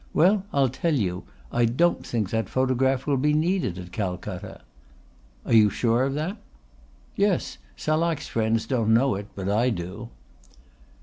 Well, 0.15 0.47
I'll 0.51 0.69
tell 0.69 0.95
you. 0.95 1.25
I 1.51 1.65
don't 1.65 2.03
think 2.03 2.31
that 2.31 2.49
photograph 2.49 3.05
will 3.05 3.17
be 3.17 3.33
needed 3.35 3.77
at 3.77 3.91
Calcutta." 3.91 4.61
"Are 5.45 5.53
you 5.53 5.69
sure 5.69 6.05
of 6.05 6.15
that?" 6.15 6.37
"Yes. 7.15 7.59
Salak's 7.77 8.25
friends 8.27 8.65
don't 8.65 8.95
know 8.95 9.13
it, 9.13 9.27
but 9.35 9.47
I 9.47 9.69
do." 9.69 10.09